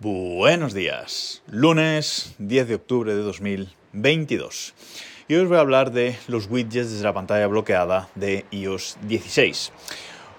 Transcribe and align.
Buenos 0.00 0.74
días, 0.74 1.42
lunes 1.48 2.36
10 2.38 2.68
de 2.68 2.74
octubre 2.76 3.16
de 3.16 3.20
2022. 3.20 4.72
Y 5.26 5.34
hoy 5.34 5.40
os 5.40 5.48
voy 5.48 5.56
a 5.56 5.60
hablar 5.60 5.90
de 5.90 6.16
los 6.28 6.48
widgets 6.48 6.92
desde 6.92 7.02
la 7.02 7.12
pantalla 7.12 7.48
bloqueada 7.48 8.08
de 8.14 8.44
iOS 8.52 8.96
16. 9.08 9.72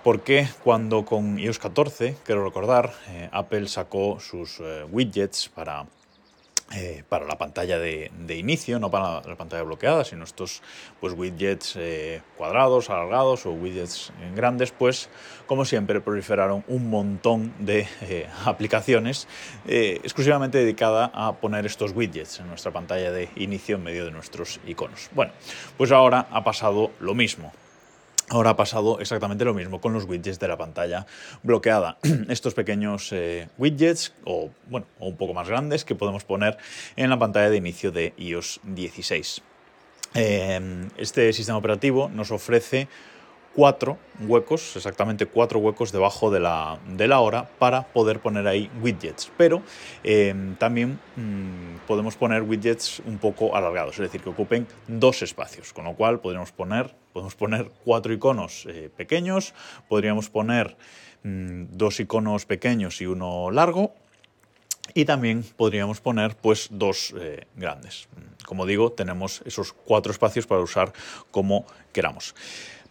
Porque 0.01 0.47
cuando 0.63 1.03
con 1.03 1.37
iOS 1.37 1.59
14, 1.59 2.15
quiero 2.23 2.45
recordar, 2.45 2.93
eh, 3.09 3.27
Apple 3.33 3.67
sacó 3.67 4.21
sus 4.21 4.61
eh, 4.61 4.85
widgets 4.89 5.49
para 5.49 5.85
eh, 6.75 7.03
para 7.09 7.25
la 7.25 7.37
pantalla 7.37 7.79
de, 7.79 8.11
inicio, 8.29 8.79
no 8.79 8.91
para 8.91 9.21
la, 9.21 9.35
pantalla 9.35 9.63
bloqueada, 9.63 10.03
sino 10.05 10.23
estos 10.23 10.61
pues, 10.99 11.13
widgets 11.13 11.75
eh, 11.75 12.21
cuadrados, 12.37 12.89
alargados 12.89 13.45
o 13.47 13.51
widgets 13.51 14.13
grandes, 14.35 14.71
pues 14.71 15.09
como 15.47 15.65
siempre 15.65 15.99
proliferaron 15.99 16.63
un 16.67 16.89
montón 16.89 17.53
de 17.57 17.87
eh, 18.01 18.27
aplicaciones 18.45 19.27
exclusivamente 19.65 20.59
dedicadas 20.59 21.09
a 21.13 21.33
poner 21.33 21.65
estos 21.65 21.91
widgets 21.93 22.39
en 22.39 22.47
nuestra 22.47 22.71
pantalla 22.71 23.11
de 23.11 23.29
inicio 23.35 23.77
en 23.77 23.83
medio 23.83 24.05
de 24.05 24.11
nuestros 24.11 24.59
iconos. 24.67 25.09
Bueno, 25.13 25.31
pues 25.77 25.91
ahora 25.91 26.27
ha 26.29 26.43
pasado 26.43 26.91
lo 26.99 27.15
mismo. 27.15 27.51
Ahora 28.29 28.51
ha 28.51 28.55
pasado 28.55 28.99
exactamente 28.99 29.43
lo 29.43 29.55
mismo 29.55 29.81
con 29.81 29.91
los 29.91 30.05
widgets 30.05 30.39
de 30.39 30.47
la 30.47 30.55
pantalla 30.55 31.07
bloqueada. 31.41 31.97
Estos 32.29 32.53
pequeños 32.53 33.11
eh, 33.11 33.49
widgets, 33.57 34.13
o 34.23 34.51
bueno, 34.67 34.85
un 34.99 35.17
poco 35.17 35.33
más 35.33 35.49
grandes, 35.49 35.83
que 35.83 35.95
podemos 35.95 36.23
poner 36.23 36.57
en 36.95 37.09
la 37.09 37.17
pantalla 37.17 37.49
de 37.49 37.57
inicio 37.57 37.91
de 37.91 38.13
iOS 38.17 38.61
16. 38.63 39.41
Eh, 40.13 40.87
este 40.97 41.33
sistema 41.33 41.57
operativo 41.57 42.09
nos 42.09 42.29
ofrece 42.29 42.87
cuatro 43.59 43.97
huecos, 44.21 44.77
exactamente 44.77 45.25
cuatro 45.25 45.59
huecos 45.59 45.91
debajo 45.91 46.31
de 46.31 46.39
la, 46.39 46.79
de 46.87 47.09
la 47.09 47.19
hora 47.19 47.49
para 47.59 47.83
poder 47.87 48.21
poner 48.21 48.47
ahí 48.47 48.71
widgets. 48.81 49.29
Pero 49.35 49.61
eh, 50.01 50.33
también 50.57 50.97
mm, 51.17 51.85
podemos 51.85 52.15
poner 52.15 52.43
widgets 52.43 53.01
un 53.05 53.17
poco 53.17 53.57
alargados, 53.57 53.95
es 53.95 53.99
decir, 53.99 54.21
que 54.21 54.29
ocupen 54.29 54.65
dos 54.87 55.21
espacios, 55.23 55.73
con 55.73 55.83
lo 55.83 55.93
cual 55.93 56.21
podríamos 56.21 56.53
poner, 56.53 56.95
podemos 57.11 57.35
poner 57.35 57.69
cuatro 57.83 58.13
iconos 58.13 58.65
eh, 58.69 58.89
pequeños, 58.95 59.53
podríamos 59.89 60.29
poner 60.29 60.77
mm, 61.23 61.63
dos 61.71 61.99
iconos 61.99 62.45
pequeños 62.45 63.01
y 63.01 63.07
uno 63.07 63.51
largo. 63.51 63.93
Y 64.93 65.03
también 65.03 65.43
podríamos 65.57 65.99
poner 65.99 66.35
pues 66.37 66.69
dos 66.71 67.13
eh, 67.19 67.45
grandes. 67.55 68.07
Como 68.45 68.65
digo, 68.65 68.91
tenemos 68.91 69.43
esos 69.45 69.73
cuatro 69.73 70.11
espacios 70.11 70.47
para 70.47 70.61
usar 70.61 70.91
como 71.29 71.65
queramos. 71.93 72.33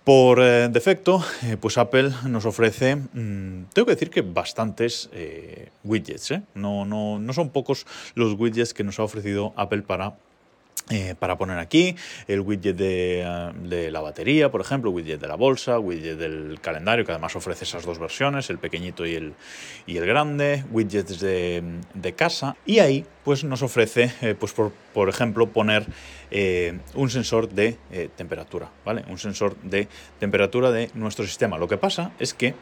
Por 0.09 0.41
eh, 0.41 0.71
defecto, 0.71 1.23
eh, 1.43 1.59
pues 1.61 1.77
Apple 1.77 2.11
nos 2.25 2.47
ofrece, 2.47 2.97
mm, 2.97 3.65
tengo 3.75 3.85
que 3.85 3.93
decir 3.93 4.09
que 4.09 4.23
bastantes 4.23 5.11
eh, 5.13 5.69
widgets. 5.85 6.33
No, 6.55 6.87
no, 6.87 7.19
no 7.19 7.33
son 7.35 7.51
pocos 7.51 7.87
los 8.15 8.33
widgets 8.33 8.73
que 8.73 8.85
nos 8.85 8.99
ha 8.99 9.03
ofrecido 9.03 9.53
Apple 9.55 9.83
para 9.83 10.17
eh, 10.91 11.15
para 11.19 11.37
poner 11.37 11.59
aquí 11.59 11.97
el 12.27 12.41
widget 12.41 12.77
eh, 12.81 13.53
de, 13.63 13.91
la 13.91 14.01
batería, 14.01 14.51
por 14.51 14.61
ejemplo, 14.61 14.91
widget 14.91 15.21
de 15.21 15.29
la 15.29 15.35
bolsa, 15.35 15.79
widget 15.79 16.17
del 16.17 16.59
calendario, 16.63 17.05
que 17.05 17.13
además 17.13 17.37
ofrece 17.37 17.65
esas 17.65 17.85
dos 17.85 17.99
versiones, 17.99 18.49
el 18.49 18.59
pequeñito 18.59 19.05
y 19.05 19.15
el, 19.15 19.35
y 19.87 19.99
el 19.99 20.07
grande, 20.07 20.65
widgets 20.71 21.21
de, 21.21 22.15
casa, 22.17 22.57
y 22.65 22.79
ahí 22.79 23.05
pues 23.23 23.45
nos 23.45 23.63
ofrece, 23.63 24.11
eh, 24.23 24.35
pues 24.39 24.53
por, 24.53 24.73
por, 24.95 25.11
ejemplo, 25.11 25.49
poner 25.49 25.87
un 26.95 27.11
sensor 27.11 27.49
de 27.51 27.77
temperatura, 28.17 28.71
¿vale? 28.85 29.05
Un 29.09 29.19
sensor 29.19 29.57
de 29.63 29.89
temperatura 30.19 30.71
de 30.71 30.91
nuestro 30.95 31.27
sistema. 31.27 31.59
Lo 31.59 31.69
que 31.69 31.77
pasa 31.77 32.13
es 32.19 32.35
que 32.35 32.55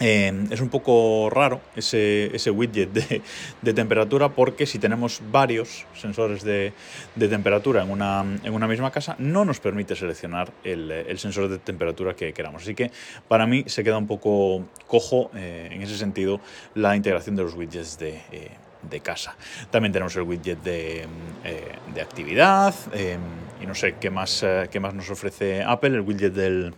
Em, 0.00 0.46
es 0.52 0.60
un 0.60 0.68
poco 0.68 1.28
raro 1.28 1.60
ese, 1.74 2.30
widget 2.52 2.92
de, 2.92 3.74
temperatura 3.74 4.28
porque 4.28 4.64
si 4.64 4.78
tenemos 4.78 5.20
varios 5.32 5.86
sensores 5.94 6.44
de, 6.44 6.72
temperatura 7.18 7.82
en 7.82 7.90
una, 7.90 8.24
en 8.44 8.54
una, 8.54 8.68
misma 8.68 8.92
casa 8.92 9.16
no 9.18 9.44
nos 9.44 9.58
permite 9.58 9.96
seleccionar 9.96 10.52
el, 10.62 11.18
sensor 11.18 11.48
de 11.48 11.58
temperatura 11.58 12.14
que 12.14 12.32
queramos. 12.32 12.62
Así 12.62 12.76
que 12.76 12.92
para 13.26 13.46
mí 13.46 13.64
se 13.66 13.82
queda 13.82 13.98
un 13.98 14.06
poco 14.06 14.64
cojo 14.86 15.32
eh, 15.34 15.68
en 15.72 15.82
ese 15.82 15.98
sentido 15.98 16.40
la 16.76 16.94
integración 16.94 17.34
de 17.34 17.42
los 17.42 17.54
widgets 17.54 17.98
de, 17.98 18.20
eh, 18.30 19.00
casa. 19.02 19.36
También 19.70 19.92
tenemos 19.92 20.14
el 20.14 20.22
widget 20.22 20.62
de, 20.62 21.06
eh, 21.44 22.00
actividad 22.00 22.72
em, 22.92 23.20
y 23.60 23.66
no 23.66 23.74
sé 23.74 23.96
qué 24.00 24.10
más, 24.10 24.44
qué 24.70 24.78
más 24.78 24.94
nos 24.94 25.10
ofrece 25.10 25.64
Apple, 25.64 25.96
el 25.96 26.00
widget 26.02 26.32
del 26.32 26.72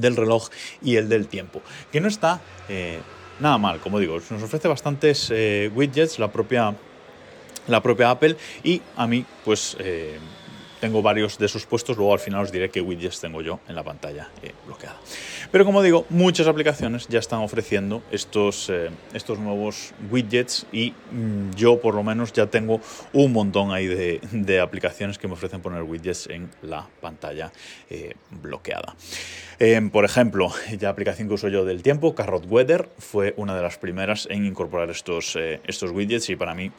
del 0.00 0.16
reloj 0.16 0.48
y 0.82 0.96
el 0.96 1.08
del 1.08 1.28
tiempo, 1.28 1.62
que 1.92 2.00
no 2.00 2.08
está 2.08 2.40
eh, 2.68 2.98
nada 3.40 3.58
mal, 3.58 3.80
como 3.80 3.98
digo, 3.98 4.18
nos 4.30 4.42
ofrece 4.42 4.68
bastantes 4.68 5.28
eh, 5.30 5.70
widgets 5.74 6.18
la 6.18 6.30
propia, 6.30 6.74
la 7.66 7.82
propia 7.82 8.10
Apple 8.10 8.36
y 8.62 8.82
a 8.96 9.06
mí 9.06 9.24
pues 9.44 9.76
eh, 9.80 10.18
tengo 10.80 11.02
varios 11.02 11.38
de 11.38 11.46
esos 11.46 11.66
puestos, 11.66 11.96
luego 11.96 12.12
al 12.12 12.18
final 12.20 12.42
os 12.42 12.52
diré 12.52 12.70
qué 12.70 12.80
widgets 12.80 13.20
tengo 13.20 13.42
yo 13.42 13.60
en 13.68 13.74
la 13.74 13.82
pantalla 13.82 14.28
eh, 14.42 14.52
bloqueada. 14.66 14.96
Pero 15.50 15.64
como 15.64 15.82
digo, 15.82 16.06
muchas 16.10 16.46
aplicaciones 16.46 17.08
ya 17.08 17.18
están 17.18 17.40
ofreciendo 17.40 18.02
estos, 18.10 18.68
eh, 18.70 18.90
estos 19.14 19.38
nuevos 19.38 19.92
widgets 20.10 20.66
y 20.72 20.94
mm, 21.12 21.50
yo 21.56 21.80
por 21.80 21.94
lo 21.94 22.02
menos 22.02 22.32
ya 22.32 22.46
tengo 22.46 22.80
un 23.12 23.32
montón 23.32 23.72
ahí 23.72 23.86
de, 23.86 24.60
aplicaciones 24.60 25.18
que 25.18 25.28
me 25.28 25.34
ofrecen 25.34 25.60
poner 25.60 25.82
widgets 25.82 26.26
en 26.28 26.50
la 26.62 26.86
pantalla 27.00 27.52
eh, 27.90 28.14
bloqueada. 28.30 28.94
por 29.92 30.04
ejemplo, 30.04 30.50
la 30.80 30.88
aplicación 30.88 31.28
que 31.28 31.34
uso 31.34 31.48
yo 31.48 31.64
del 31.64 31.82
tiempo, 31.82 32.14
Carrot 32.14 32.44
Weather, 32.48 32.88
fue 32.98 33.34
una 33.36 33.54
de 33.54 33.62
las 33.62 33.78
primeras 33.78 34.26
en 34.30 34.44
incorporar 34.44 34.90
estos, 34.90 35.36
estos 35.36 35.90
widgets 35.90 36.30
y 36.30 36.36
para 36.36 36.54
mí 36.54 36.70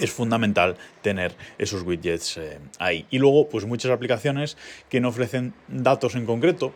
es 0.00 0.10
fundamental 0.10 0.76
tener 1.02 1.34
esos 1.58 1.82
widgets 1.82 2.36
eh, 2.38 2.58
ahí. 2.78 3.06
Y 3.10 3.18
luego, 3.18 3.48
pues 3.48 3.66
muchas 3.66 3.90
aplicaciones 3.90 4.56
que 4.88 5.00
no 5.00 5.08
ofrecen 5.08 5.54
datos 5.68 6.14
en 6.14 6.26
concreto 6.26 6.72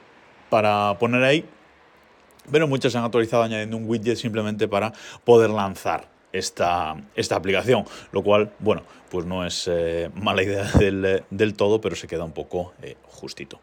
para 0.50 0.98
poner 0.98 1.22
ahí, 1.22 1.44
pero 2.50 2.68
muchas 2.68 2.92
se 2.92 2.98
han 2.98 3.04
actualizado 3.04 3.42
añadiendo 3.42 3.76
un 3.76 3.88
widget 3.88 4.16
simplemente 4.16 4.68
para 4.68 4.92
poder 5.24 5.50
lanzar 5.50 6.15
esta, 6.38 6.96
esta 7.14 7.36
aplicación, 7.36 7.84
lo 8.12 8.22
cual, 8.22 8.52
bueno, 8.58 8.82
pues 9.10 9.24
no 9.24 9.46
es 9.46 9.68
eh, 9.70 10.10
mala 10.14 10.42
idea 10.42 10.64
del, 11.30 11.54
todo, 11.54 11.80
pero 11.80 11.96
se 11.96 12.06
queda 12.06 12.24
un 12.24 12.32
poco 12.32 12.74
eh, 12.82 12.96
justito. 13.04 13.60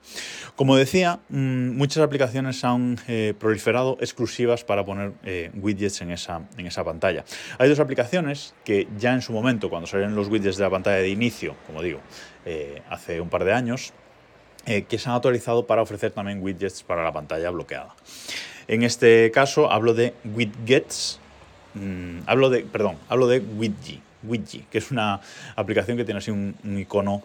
Como 0.55 0.75
decía, 0.75 1.19
mm, 1.29 1.77
muchas 1.77 2.03
aplicaciones 2.03 2.63
han 2.63 2.99
eh, 3.07 3.33
proliferado 3.37 3.97
exclusivas 3.99 4.63
para 4.63 4.85
poner 4.85 5.13
widgets 5.53 6.01
en 6.01 6.11
esa, 6.11 6.41
en 6.57 6.67
esa 6.67 6.83
pantalla. 6.83 7.23
Hay 7.57 7.69
dos 7.69 7.79
aplicaciones 7.79 8.53
que 8.63 8.87
ya 8.97 9.13
en 9.13 9.21
su 9.21 9.33
momento, 9.33 9.69
cuando 9.69 9.87
salieron 9.87 10.15
los 10.15 10.27
widgets 10.27 10.57
de 10.57 10.63
la 10.63 10.69
pantalla 10.69 10.97
de 10.97 11.09
inicio, 11.09 11.55
como 11.67 11.81
digo, 11.81 11.99
hace 12.89 13.21
un 13.21 13.29
par 13.29 13.43
de 13.43 13.53
años, 13.53 13.93
que 14.65 14.97
se 14.97 15.09
han 15.09 15.15
actualizado 15.15 15.67
para 15.67 15.81
ofrecer 15.81 16.11
también 16.11 16.41
widgets 16.41 16.83
para 16.83 17.03
la 17.03 17.11
pantalla 17.11 17.49
bloqueada. 17.49 17.95
En 18.67 18.83
este 18.83 19.29
caso 19.31 19.71
hablo 19.71 19.93
de 19.93 20.13
widgets, 20.23 21.19
Mm, 21.75 22.19
hablo 22.25 22.49
de, 22.49 22.63
perdón, 22.63 22.97
hablo 23.09 23.27
de 23.27 23.39
Widgy, 23.39 24.01
Widgy, 24.23 24.65
que 24.71 24.77
es 24.77 24.91
una 24.91 25.21
aplicación 25.55 25.97
que 25.97 26.05
tiene 26.05 26.19
así 26.19 26.31
un, 26.31 26.55
icono 26.77 27.23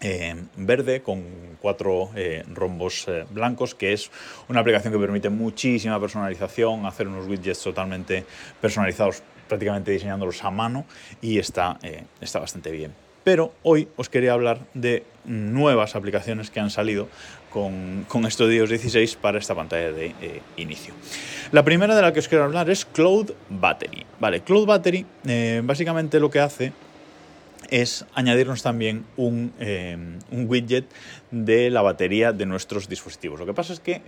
eh, 0.00 0.34
verde 0.56 1.02
con 1.02 1.22
cuatro 1.60 2.10
eh, 2.14 2.44
rombos 2.52 3.06
eh, 3.08 3.24
blancos, 3.30 3.74
que 3.74 3.92
es 3.92 4.10
una 4.48 4.60
aplicación 4.60 4.92
que 4.92 4.98
permite 4.98 5.30
muchísima 5.30 5.98
personalización, 5.98 6.84
hacer 6.86 7.08
unos 7.08 7.26
widgets 7.26 7.62
totalmente 7.62 8.24
personalizados, 8.60 9.22
prácticamente 9.48 9.90
diseñándolos 9.90 10.42
a 10.44 10.50
mano 10.50 10.84
y 11.20 11.38
está, 11.38 11.78
está 12.20 12.40
bastante 12.40 12.70
bien 12.70 12.92
pero 13.24 13.52
hoy 13.62 13.88
os 13.96 14.08
quería 14.08 14.34
hablar 14.34 14.60
de 14.74 15.02
nuevas 15.24 15.96
aplicaciones 15.96 16.50
que 16.50 16.60
han 16.60 16.70
salido 16.70 17.08
con, 17.50 18.04
con 18.08 18.26
estos 18.26 18.50
16 18.50 19.16
para 19.16 19.38
esta 19.38 19.54
pantalla 19.54 19.92
de 19.92 20.14
eh, 20.20 20.42
inicio. 20.56 20.92
La 21.50 21.64
primera 21.64 21.96
de 21.96 22.02
la 22.02 22.12
que 22.12 22.18
os 22.18 22.28
quiero 22.28 22.44
hablar 22.44 22.68
es 22.68 22.84
Cloud 22.84 23.30
Battery. 23.48 24.04
Vale, 24.20 24.42
Cloud 24.42 24.66
Battery 24.66 25.06
eh, 25.26 25.62
básicamente 25.64 26.20
lo 26.20 26.30
que 26.30 26.40
hace 26.40 26.72
es 27.70 28.04
añadirnos 28.12 28.62
también 28.62 29.06
un, 29.16 29.52
eh, 29.58 29.96
un, 30.30 30.46
widget 30.48 30.84
de 31.30 31.70
la 31.70 31.80
batería 31.80 32.32
de 32.32 32.44
nuestros 32.44 32.88
dispositivos. 32.88 33.40
Lo 33.40 33.46
que 33.46 33.54
pasa 33.54 33.72
es 33.72 33.80
que 33.80 34.02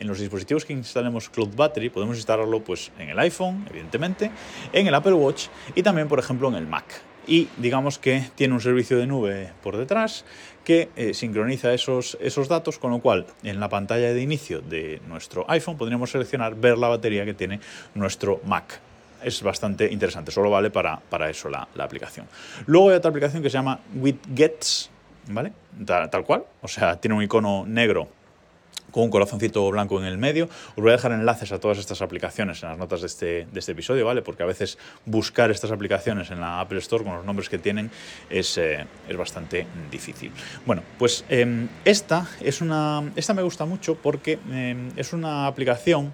en 0.00 0.08
los 0.08 0.18
dispositivos 0.18 0.64
que 0.64 0.72
instalemos 0.72 1.28
Cloud 1.28 1.54
Battery 1.54 1.90
podemos 1.90 2.16
instalarlo 2.16 2.64
pues, 2.64 2.92
en 2.98 3.10
el 3.10 3.18
iPhone, 3.18 3.66
evidentemente, 3.68 4.30
en 4.72 4.86
el 4.86 4.94
Apple 4.94 5.12
Watch 5.12 5.48
y 5.74 5.82
también, 5.82 6.08
por 6.08 6.18
ejemplo, 6.18 6.48
en 6.48 6.54
el 6.54 6.66
Mac 6.66 7.02
y 7.26 7.48
digamos 7.56 7.98
que 7.98 8.24
tiene 8.34 8.54
un 8.54 8.60
servicio 8.60 8.98
de 8.98 9.06
nube 9.06 9.52
por 9.62 9.76
detrás 9.76 10.24
que 10.64 10.88
eh, 10.96 11.14
sincroniza 11.14 11.72
esos, 11.72 12.16
esos 12.20 12.48
datos, 12.48 12.78
con 12.78 12.90
lo 12.90 13.00
cual 13.00 13.26
en 13.42 13.60
la 13.60 13.68
pantalla 13.68 14.12
de 14.12 14.22
inicio 14.22 14.60
de 14.60 15.00
nuestro 15.06 15.44
iPhone 15.48 15.76
podríamos 15.76 16.10
seleccionar 16.10 16.54
ver 16.54 16.78
la 16.78 16.88
batería 16.88 17.24
que 17.24 17.34
tiene 17.34 17.60
nuestro 17.94 18.40
Mac. 18.46 18.80
Es 19.22 19.42
bastante 19.42 19.90
interesante, 19.90 20.32
solo 20.32 20.50
vale 20.50 20.70
para, 20.70 21.00
para 21.00 21.30
eso 21.30 21.48
la, 21.48 21.68
aplicación. 21.78 22.26
Luego 22.66 22.90
hay 22.90 22.96
otra 22.96 23.10
aplicación 23.10 23.42
que 23.42 23.50
se 23.50 23.54
llama 23.54 23.80
Widgets, 23.94 24.90
¿vale? 25.28 25.52
Tal 25.86 26.24
cual, 26.24 26.44
o 26.60 26.68
sea, 26.68 26.96
tiene 27.00 27.14
un 27.14 27.22
icono 27.22 27.64
negro 27.66 28.08
con 28.94 29.02
un 29.02 29.10
corazoncito 29.10 29.68
blanco 29.72 29.98
en 29.98 30.06
el 30.06 30.18
medio. 30.18 30.44
Os 30.44 30.76
voy 30.76 30.90
a 30.90 30.92
dejar 30.92 31.10
enlaces 31.10 31.50
a 31.50 31.58
todas 31.58 31.78
estas 31.78 32.00
aplicaciones 32.00 32.62
en 32.62 32.68
las 32.68 32.78
notas 32.78 33.00
de 33.00 33.08
este, 33.08 33.46
de 33.50 33.58
este 33.58 33.72
episodio, 33.72 34.06
¿vale? 34.06 34.22
Porque 34.22 34.44
a 34.44 34.46
veces 34.46 34.78
buscar 35.04 35.50
estas 35.50 35.72
aplicaciones 35.72 36.30
en 36.30 36.40
la 36.40 36.60
Apple 36.60 36.78
Store 36.78 37.02
con 37.02 37.16
los 37.16 37.24
nombres 37.24 37.48
que 37.48 37.58
tienen 37.58 37.90
es, 38.30 38.56
eh, 38.56 38.86
es 39.08 39.16
bastante 39.16 39.66
difícil. 39.90 40.30
Bueno, 40.64 40.82
pues 40.96 41.24
em, 41.28 41.68
esta, 41.84 42.28
es 42.40 42.60
una, 42.60 43.02
esta 43.16 43.34
me 43.34 43.42
gusta 43.42 43.64
mucho 43.64 43.96
porque 43.96 44.38
em, 44.52 44.90
es 44.96 45.12
una 45.12 45.48
aplicación 45.48 46.12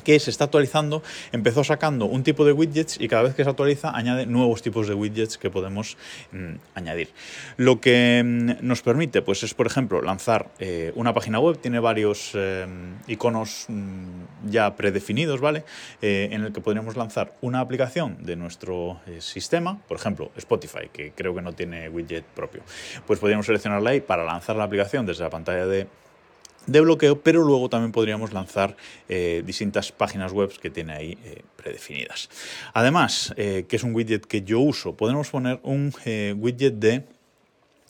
que 0.00 0.18
se 0.20 0.30
está 0.30 0.44
actualizando, 0.44 1.02
empezó 1.32 1.64
sacando 1.64 2.06
un 2.06 2.22
tipo 2.22 2.44
de 2.44 2.52
widgets 2.52 3.00
y 3.00 3.08
cada 3.08 3.22
vez 3.22 3.34
que 3.34 3.44
se 3.44 3.50
actualiza 3.50 3.90
añade 3.96 4.26
nuevos 4.26 4.62
tipos 4.62 4.88
de 4.88 4.94
widgets 4.94 5.38
que 5.38 5.50
podemos 5.50 5.96
mm, 6.32 6.54
añadir. 6.74 7.10
Lo 7.56 7.80
que 7.80 8.22
mm, 8.24 8.66
nos 8.66 8.82
permite, 8.82 9.22
pues 9.22 9.42
es 9.42 9.54
por 9.54 9.66
ejemplo 9.66 10.02
lanzar 10.02 10.50
eh, 10.58 10.92
una 10.94 11.14
página 11.14 11.40
web, 11.40 11.58
tiene 11.58 11.80
varios 11.80 12.32
eh, 12.34 12.66
iconos 13.06 13.66
mm, 13.68 14.50
ya 14.50 14.76
predefinidos, 14.76 15.40
¿vale? 15.40 15.64
Eh, 16.02 16.28
en 16.32 16.44
el 16.44 16.52
que 16.52 16.60
podríamos 16.60 16.96
lanzar 16.96 17.34
una 17.40 17.60
aplicación 17.60 18.18
de 18.24 18.36
nuestro 18.36 19.00
sistema, 19.18 19.78
por 19.88 19.98
ejemplo 19.98 20.30
Spotify, 20.36 20.88
que 20.92 21.12
creo 21.12 21.34
que 21.34 21.42
no 21.42 21.52
tiene 21.52 21.88
widget 21.88 22.24
propio. 22.24 22.62
Pues 23.06 23.18
podríamos 23.18 23.46
seleccionarla 23.46 23.90
ahí 23.90 24.00
para 24.00 24.24
lanzar 24.24 24.56
la 24.56 24.64
aplicación 24.64 25.06
desde 25.06 25.24
la 25.24 25.30
pantalla 25.30 25.66
de 25.66 25.86
de 26.66 26.80
bloqueo, 26.80 27.20
pero 27.20 27.42
luego 27.42 27.68
también 27.68 27.92
podríamos 27.92 28.32
lanzar 28.32 28.76
eh, 29.08 29.42
distintas 29.44 29.92
páginas 29.92 30.32
web 30.32 30.50
que 30.60 30.70
tiene 30.70 30.92
ahí 30.92 31.18
eh, 31.24 31.42
predefinidas. 31.56 32.28
Además, 32.72 33.34
eh, 33.36 33.66
que 33.68 33.76
es 33.76 33.82
un 33.82 33.94
widget 33.94 34.26
que 34.26 34.42
yo 34.42 34.60
uso, 34.60 34.96
podemos 34.96 35.28
poner 35.30 35.60
un 35.62 35.92
widget 36.38 36.74
de 36.74 37.04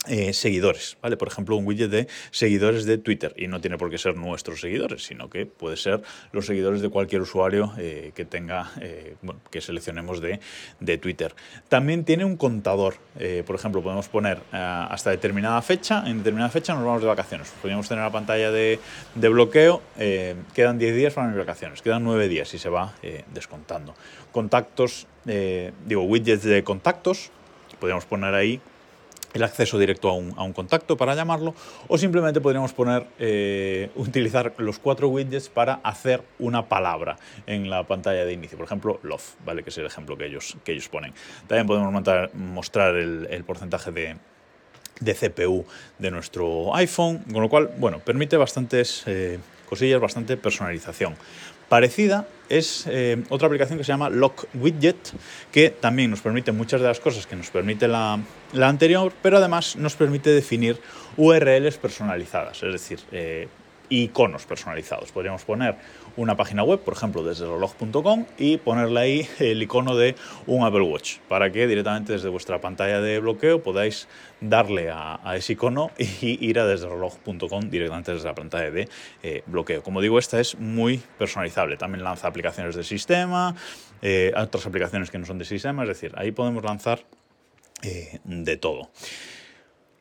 eh, 0.08 0.32
seguidores, 0.32 0.96
¿vale? 1.02 1.18
Por 1.18 1.28
ejemplo, 1.28 1.56
un 1.56 1.66
widget 1.66 1.90
de 1.90 2.08
seguidores 2.30 2.86
de 2.86 2.96
Twitter 2.96 3.34
y 3.36 3.48
no 3.48 3.60
tiene 3.60 3.76
por 3.76 3.90
qué 3.90 3.98
ser 3.98 4.16
nuestros 4.16 4.62
seguidores, 4.62 5.04
sino 5.04 5.28
que 5.28 5.44
puede 5.44 5.76
ser 5.76 6.00
los 6.32 6.46
seguidores 6.46 6.80
de 6.80 6.88
cualquier 6.88 7.20
usuario 7.20 7.74
eh, 7.76 8.12
que 8.14 8.24
tenga, 8.24 8.70
eh, 8.80 9.16
que 9.50 9.60
seleccionemos 9.60 10.22
de, 10.22 10.40
de, 10.80 10.96
Twitter. 10.96 11.34
También 11.68 12.04
tiene 12.04 12.24
un 12.24 12.38
contador, 12.38 12.94
por 13.44 13.56
ejemplo, 13.56 13.82
podemos 13.82 14.08
poner 14.08 14.38
hasta 14.52 15.10
determinada 15.10 15.60
fecha, 15.60 16.02
en 16.06 16.18
determinada 16.18 16.50
fecha 16.50 16.72
nos 16.74 16.82
vamos 16.82 17.02
de 17.02 17.08
vacaciones. 17.08 17.52
Podríamos 17.60 17.86
tener 17.86 18.02
la 18.02 18.10
pantalla 18.10 18.50
de, 18.50 18.80
de 19.14 19.28
bloqueo, 19.28 19.82
quedan 20.54 20.78
10 20.78 20.96
días 20.96 21.12
para 21.12 21.28
mis 21.28 21.36
vacaciones, 21.36 21.82
quedan 21.82 22.04
9 22.04 22.26
días 22.28 22.54
y 22.54 22.58
se 22.58 22.70
va 22.70 22.94
descontando. 23.34 23.94
Contactos, 24.32 25.06
digo, 25.86 26.04
widgets 26.04 26.44
de 26.44 26.64
contactos, 26.64 27.30
podríamos 27.78 28.06
poner 28.06 28.34
ahí 28.34 28.62
el 29.32 29.42
acceso 29.42 29.78
directo 29.78 30.08
a 30.08 30.14
un, 30.14 30.34
a 30.36 30.42
un, 30.42 30.52
contacto 30.52 30.96
para 30.96 31.14
llamarlo 31.14 31.54
o 31.88 31.98
simplemente 31.98 32.40
podríamos 32.40 32.72
poner 32.72 33.06
eh, 33.18 33.90
utilizar 33.94 34.54
los 34.58 34.78
cuatro 34.78 35.08
widgets 35.08 35.48
para 35.48 35.74
hacer 35.84 36.22
una 36.38 36.68
palabra 36.68 37.16
en 37.46 37.70
la 37.70 37.84
pantalla 37.84 38.24
de 38.24 38.32
inicio. 38.32 38.56
Por 38.56 38.66
ejemplo 38.66 39.00
love 39.02 39.34
vale 39.44 39.62
que 39.62 39.70
es 39.70 39.78
el 39.78 39.86
ejemplo 39.86 40.16
que 40.16 40.26
ellos 40.26 40.56
que 40.64 40.72
ellos 40.72 40.88
ponen. 40.88 41.12
También 41.46 41.66
podemos 41.66 41.92
mostrar 42.34 42.96
el, 42.96 43.26
el 43.30 43.44
porcentaje 43.44 43.92
de, 43.92 44.16
de 45.00 45.14
CPU 45.14 45.64
de 45.98 46.10
nuestro 46.10 46.74
iPhone 46.74 47.18
con 47.32 47.42
lo 47.42 47.48
cual 47.48 47.70
bueno 47.78 48.00
permite 48.00 48.36
bastantes 48.36 49.02
eh, 49.06 49.38
cosillas 49.68 50.00
bastante 50.00 50.36
personalización 50.36 51.14
Parecida 51.70 52.26
es 52.48 52.84
eh, 52.88 53.22
otra 53.28 53.46
aplicación 53.46 53.78
que 53.78 53.84
se 53.84 53.92
llama 53.92 54.10
Lock 54.10 54.46
Widget, 54.54 55.12
que 55.52 55.70
también 55.70 56.10
nos 56.10 56.20
permite 56.20 56.50
muchas 56.50 56.80
de 56.80 56.88
las 56.88 56.98
cosas 56.98 57.28
que 57.28 57.36
nos 57.36 57.48
permite 57.48 57.86
la, 57.86 58.18
anterior, 58.60 59.12
pero 59.22 59.36
además 59.36 59.76
nos 59.76 59.94
permite 59.94 60.30
definir 60.30 60.80
URLs 61.16 61.78
personalizadas, 61.78 62.60
es 62.64 62.72
decir, 62.72 62.98
eh, 63.12 63.46
iconos 63.90 64.46
personalizados. 64.46 65.12
Podríamos 65.12 65.44
poner 65.44 65.76
una 66.16 66.36
página 66.36 66.62
web, 66.62 66.80
por 66.80 66.94
ejemplo, 66.94 67.22
desde 67.22 67.44
reloj.com 67.44 68.24
y 68.38 68.56
ponerle 68.56 69.00
ahí 69.00 69.28
el 69.38 69.62
icono 69.62 69.96
de 69.96 70.14
un 70.46 70.64
Apple 70.64 70.82
Watch 70.82 71.18
para 71.28 71.52
que 71.52 71.66
directamente 71.66 72.14
desde 72.14 72.28
vuestra 72.28 72.60
pantalla 72.60 73.00
de 73.00 73.20
bloqueo 73.20 73.62
podáis 73.62 74.08
darle 74.40 74.90
a, 74.90 75.20
ese 75.36 75.52
icono 75.52 75.90
y 75.98 76.44
ir 76.46 76.58
a 76.58 76.66
desde 76.66 76.88
reloj.com 76.88 77.68
directamente 77.68 78.12
desde 78.12 78.26
la 78.26 78.34
pantalla 78.34 78.70
de 78.70 78.88
eh, 79.22 79.42
bloqueo. 79.46 79.82
Como 79.82 80.00
digo, 80.00 80.18
esta 80.18 80.40
es 80.40 80.58
muy 80.58 81.02
personalizable. 81.18 81.76
También 81.76 82.04
lanza 82.04 82.28
aplicaciones 82.28 82.76
de 82.76 82.84
sistema, 82.84 83.54
eh, 84.02 84.32
otras 84.36 84.66
aplicaciones 84.66 85.10
que 85.10 85.18
no 85.18 85.26
son 85.26 85.38
de 85.38 85.44
sistema, 85.44 85.82
es 85.82 85.88
decir, 85.88 86.12
ahí 86.16 86.32
podemos 86.32 86.64
lanzar 86.64 87.04
eh, 87.82 88.20
de 88.24 88.56
todo. 88.56 88.90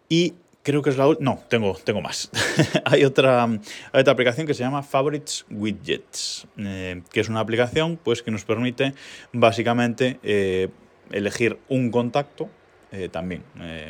Y 0.07 0.33
creo 0.63 0.81
que 0.81 0.89
es 0.89 0.97
la 0.97 1.07
No, 1.19 1.39
tengo, 1.47 1.75
tengo 1.83 2.01
más. 2.01 2.29
hay, 2.85 3.05
otra, 3.05 3.47
otra 3.93 4.13
aplicación 4.13 4.47
que 4.47 4.53
se 4.53 4.63
llama 4.63 4.83
Favorites 4.83 5.45
Widgets, 5.49 6.47
eh, 6.57 7.01
que 7.11 7.19
es 7.21 7.29
una 7.29 7.39
aplicación 7.39 7.99
pues, 8.01 8.23
que 8.23 8.31
nos 8.31 8.45
permite 8.45 8.93
básicamente 9.33 10.19
eh, 10.23 10.69
elegir 11.11 11.59
un 11.69 11.91
contacto. 11.91 12.49
Eh, 12.91 13.07
también 13.07 13.43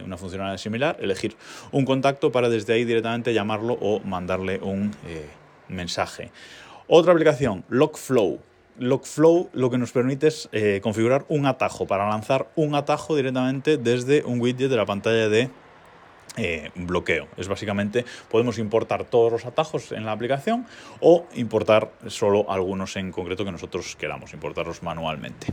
una 0.03 0.17
funcionalidad 0.17 0.57
similar, 0.57 0.97
elegir 0.99 1.37
un 1.71 1.85
contacto 1.85 2.33
para 2.33 2.49
desde 2.49 2.73
ahí 2.73 2.83
directamente 2.83 3.33
llamarlo 3.33 3.77
o 3.79 4.01
mandarle 4.01 4.59
un 4.61 4.91
mensaje. 5.69 6.31
Otra 6.85 7.13
aplicación, 7.13 7.63
Lockflow, 7.69 8.41
Lockflow 8.77 9.51
lo 9.53 9.69
que 9.69 9.77
nos 9.77 9.93
permite 9.93 10.27
es 10.27 10.49
configurar 10.81 11.23
un 11.29 11.45
atajo 11.45 11.87
para 11.87 12.09
lanzar 12.09 12.49
un 12.57 12.75
atajo 12.75 13.15
directamente 13.15 13.77
desde 13.77 14.25
un 14.25 14.41
widget 14.41 14.69
de 14.69 14.75
la 14.75 14.85
pantalla 14.85 15.29
de 15.29 15.49
eh, 16.37 16.71
bloqueo. 16.75 17.27
Es 17.37 17.47
básicamente, 17.47 18.05
podemos 18.29 18.57
importar 18.57 19.05
todos 19.05 19.31
los 19.31 19.45
atajos 19.45 19.91
en 19.91 20.05
la 20.05 20.11
aplicación 20.11 20.65
o 20.99 21.25
importar 21.35 21.91
solo 22.07 22.49
algunos 22.49 22.95
en 22.95 23.11
concreto 23.11 23.45
que 23.45 23.51
nosotros 23.51 23.95
queramos, 23.95 24.33
importarlos 24.33 24.83
manualmente. 24.83 25.47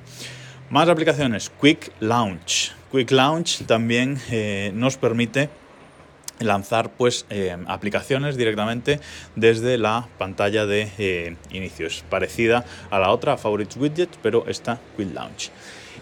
Más 0.70 0.88
aplicaciones, 0.88 1.50
Quick 1.60 1.92
Launch. 2.00 2.72
Quick 2.90 3.10
Launch 3.12 3.64
también 3.66 4.18
eh, 4.30 4.72
nos 4.74 4.96
permite 4.96 5.48
lanzar 6.40 6.90
pues 6.90 7.24
eh, 7.30 7.56
aplicaciones 7.66 8.36
directamente 8.36 9.00
desde 9.36 9.78
la 9.78 10.08
pantalla 10.18 10.66
de 10.66 11.36
inicio. 11.50 11.86
Es 11.86 12.04
parecida 12.08 12.64
a 12.90 12.98
la 12.98 13.10
otra, 13.10 13.36
Favorites 13.36 13.76
Widget, 13.76 14.10
pero 14.22 14.44
esta 14.48 14.78
Quick 14.96 15.14
Launch. 15.14 15.50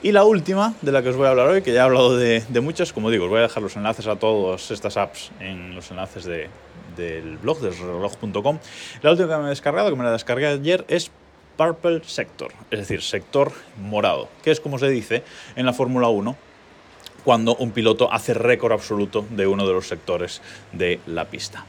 Y 0.05 0.13
la 0.13 0.25
última 0.25 0.75
de 0.83 0.93
la 0.93 1.03
que 1.03 1.09
os 1.09 1.17
voy 1.17 1.25
a 1.25 1.31
hablar 1.31 1.49
hoy, 1.49 1.63
que 1.63 1.73
ya 1.73 1.81
he 1.81 1.83
hablado 1.83 2.15
de, 2.15 2.45
muchas, 2.61 2.93
como 2.93 3.11
digo, 3.11 3.25
os 3.25 3.31
voy 3.31 3.39
a 3.39 3.43
dejar 3.45 3.63
los 3.63 3.75
enlaces 3.75 4.07
a 4.07 4.17
todas 4.17 4.71
estas 4.71 4.99
apps 4.99 5.31
en 5.41 5.75
los 5.75 5.91
enlaces 5.91 6.27
del 6.27 7.39
blog, 7.39 7.59
de 7.61 7.71
reloj.com. 7.71 8.59
La 9.01 9.11
última 9.13 9.29
que 9.29 9.39
me 9.39 9.47
he 9.47 9.49
descargado, 9.49 9.89
que 9.89 9.97
me 9.97 10.05
la 10.05 10.13
descargué 10.13 10.47
ayer, 10.47 10.85
es 10.89 11.11
Purple 11.57 12.03
Sector, 12.05 12.53
es 12.71 12.81
decir, 12.81 13.01
sector 13.01 13.53
morado, 13.79 14.29
que 14.43 14.51
es 14.51 14.61
como 14.61 14.79
se 14.79 14.91
dice 14.91 15.23
en 15.57 15.65
la 15.65 15.73
Fórmula 15.73 16.09
1 16.09 16.37
cuando 17.25 17.57
un 17.57 17.71
piloto 17.71 18.13
hace 18.13 18.35
récord 18.35 18.73
absoluto 18.73 19.25
de 19.31 19.47
uno 19.47 19.67
de 19.67 19.73
los 19.73 19.89
sectores 19.89 20.43
de 20.73 21.01
la 21.07 21.25
pista. 21.25 21.65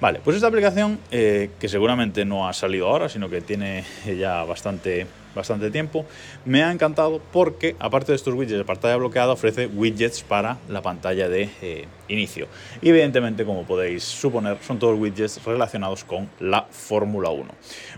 Vale, 0.00 0.20
pues 0.24 0.36
esta 0.36 0.48
aplicación, 0.48 0.98
eh, 1.10 1.50
que 1.58 1.68
seguramente 1.68 2.24
no 2.24 2.48
ha 2.48 2.52
salido 2.52 2.88
ahora, 2.88 3.08
sino 3.08 3.28
que 3.28 3.40
tiene 3.40 3.84
ya 4.18 4.44
bastante 4.44 5.06
bastante 5.34 5.70
tiempo, 5.70 6.06
me 6.44 6.62
ha 6.62 6.72
encantado 6.72 7.20
porque 7.32 7.76
aparte 7.78 8.12
de 8.12 8.16
estos 8.16 8.34
widgets 8.34 8.58
de 8.58 8.64
pantalla 8.64 8.96
bloqueada 8.96 9.32
ofrece 9.32 9.66
widgets 9.66 10.22
para 10.22 10.58
la 10.68 10.82
pantalla 10.82 11.28
de 11.28 11.48
eh, 11.62 11.86
inicio. 12.08 12.48
Evidentemente, 12.82 13.44
como 13.44 13.64
podéis 13.64 14.02
suponer, 14.04 14.58
son 14.62 14.78
todos 14.78 14.98
widgets 14.98 15.42
relacionados 15.44 16.04
con 16.04 16.28
la 16.40 16.66
Fórmula 16.70 17.30
1. 17.30 17.48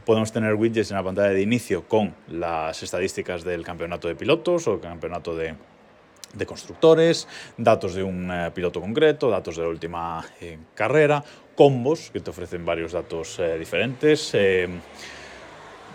Podemos 0.04 0.33
tener 0.33 0.54
widgets 0.54 0.90
en 0.90 0.97
la 0.97 1.02
pantalla 1.02 1.31
de 1.31 1.42
inicio 1.42 1.88
con 1.88 2.14
las 2.28 2.83
estadísticas 2.83 3.45
del 3.45 3.64
campeonato 3.64 4.09
de 4.09 4.14
pilotos 4.14 4.66
o 4.69 4.75
el 4.75 4.81
campeonato 4.81 5.35
de 5.35 5.54
constructores, 6.46 7.28
datos 7.56 7.94
de 7.94 8.02
un 8.02 8.30
eh, 8.30 8.50
piloto 8.54 8.80
concreto, 8.80 9.30
datos 9.30 9.56
de 9.56 9.62
la 9.62 9.68
última 9.68 10.24
eh, 10.40 10.58
carrera, 10.74 11.22
combos 11.54 12.10
que 12.10 12.20
te 12.20 12.30
ofrecen 12.30 12.64
varios 12.64 12.92
datos 12.92 13.40
diferentes, 13.58 14.34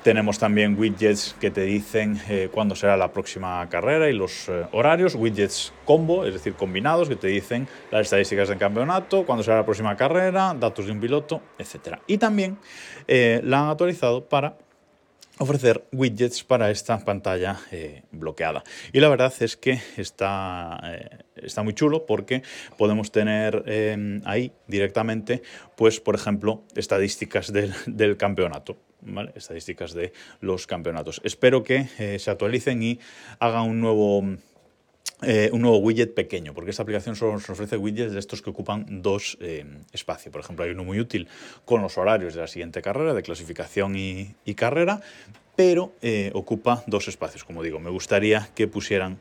tenemos 0.08 0.40
también 0.40 0.80
widgets 0.80 1.36
que 1.38 1.52
te 1.52 1.64
dicen 1.64 2.18
eh, 2.30 2.48
cuándo 2.50 2.76
será 2.76 2.96
la 2.96 3.12
próxima 3.12 3.68
carrera 3.68 4.10
y 4.10 4.14
los 4.14 4.48
eh, 4.48 4.66
horarios, 4.72 5.16
widgets 5.16 5.74
combo, 5.84 6.26
es 6.26 6.34
decir, 6.34 6.54
combinados, 6.54 7.10
que 7.10 7.18
te 7.18 7.28
dicen 7.28 7.68
las 7.92 8.04
estadísticas 8.04 8.48
del 8.48 8.58
campeonato, 8.58 9.26
cuándo 9.26 9.44
será 9.44 9.58
la 9.58 9.66
próxima 9.66 9.98
carrera, 9.98 10.56
datos 10.58 10.86
de 10.86 10.94
un 10.94 11.02
piloto, 11.02 11.42
etc. 11.60 11.98
Y 12.08 12.20
también 12.20 12.58
eh, 13.06 13.42
la 13.44 13.60
han 13.60 13.70
actualizado 13.70 14.24
para 14.24 14.56
ofrecer 15.40 15.88
widgets 15.92 16.44
para 16.44 16.72
esta 16.72 17.04
pantalla 17.04 17.60
bloqueada. 18.12 18.64
Y 18.94 19.00
la 19.00 19.10
verdad 19.10 19.34
es 19.40 19.58
que 19.58 19.80
está, 19.98 20.80
está 21.36 21.64
muy 21.64 21.74
chulo 21.74 22.06
porque 22.06 22.44
podemos 22.78 23.12
tener 23.12 23.64
ahí 24.26 24.52
directamente, 24.68 25.42
pues, 25.76 26.00
por 26.00 26.16
ejemplo, 26.16 26.64
estadísticas 26.76 27.52
del, 27.52 27.74
del 27.86 28.18
campeonato 28.18 28.78
estadísticas 29.36 29.94
de 29.94 30.14
los 30.42 30.68
campeonatos. 30.68 31.22
Espero 31.24 31.64
que 31.64 31.88
eh, 32.00 32.18
se 32.20 32.32
actualicen 32.32 32.84
y 32.84 33.00
hagan 33.40 33.70
un 33.70 33.82
nuevo 33.82 34.24
eh, 35.24 35.50
un 35.52 35.62
nuevo 35.62 35.78
widget 35.78 36.14
pequeño, 36.14 36.54
porque 36.54 36.70
esta 36.70 36.84
aplicación 36.84 37.16
solo 37.16 37.34
nos 37.34 37.50
ofrece 37.50 37.76
widgets 37.76 38.14
de 38.14 38.20
estos 38.20 38.44
que 38.44 38.52
ocupan 38.52 39.02
dos 39.02 39.38
eh, 39.42 39.66
espacios. 39.92 40.32
Por 40.32 40.42
ejemplo, 40.42 40.64
hay 40.64 40.72
uno 40.72 40.84
muy 40.84 41.00
útil 41.00 41.28
con 41.66 41.82
los 41.82 41.98
horarios 41.98 42.36
de 42.36 42.42
la 42.42 42.48
siguiente 42.48 42.84
carrera, 42.84 43.16
de 43.16 43.24
clasificación 43.24 43.96
y, 43.96 44.36
carrera, 44.56 45.02
pero 45.56 45.94
eh, 46.04 46.30
ocupa 46.36 46.84
dos 46.86 47.08
espacios, 47.08 47.44
como 47.44 47.64
digo. 47.64 47.80
Me 47.80 47.90
gustaría 47.90 48.50
que 48.54 48.68
pusieran 48.68 49.18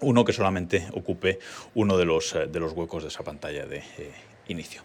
uno 0.00 0.24
que 0.26 0.34
solamente 0.34 0.86
ocupe 0.92 1.38
uno 1.74 1.96
de 1.96 2.04
los, 2.04 2.36
de 2.50 2.60
los 2.60 2.72
huecos 2.72 3.02
de 3.02 3.08
esa 3.08 3.24
pantalla 3.24 3.66
de 3.66 3.82
inicio. 4.48 4.82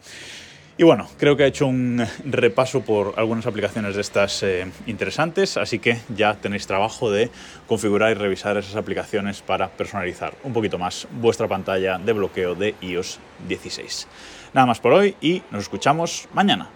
Y 0.75 0.84
bueno, 0.84 1.08
creo 1.20 1.38
que 1.38 1.44
he 1.44 1.48
hecho 1.48 1.68
un 1.68 2.03
repaso 2.25 2.82
por 2.82 3.13
algunas 3.18 3.46
aplicaciones 3.46 3.94
de 3.94 4.01
estas 4.01 4.42
eh, 4.42 4.65
interesantes, 4.88 5.56
así 5.58 5.77
que 5.77 6.00
ya 6.15 6.34
tenéis 6.34 6.65
trabajo 6.65 7.12
de 7.12 7.30
configurar 7.68 8.10
y 8.10 8.15
revisar 8.15 8.58
esas 8.58 8.75
aplicaciones 8.75 9.44
para 9.44 9.70
personalizar 9.70 10.34
un 10.44 10.51
poquito 10.51 10.80
más 10.80 11.08
vuestra 11.12 11.48
pantalla 11.48 12.00
de 12.00 12.13
bloqueo 12.13 12.56
de 12.56 12.74
iOS 12.82 13.20
16. 13.48 14.08
Nada 14.56 14.65
más 14.65 14.80
por 14.80 14.94
hoy 14.94 15.15
y 15.22 15.44
nos 15.51 15.62
escuchamos 15.62 16.27
mañana. 16.34 16.70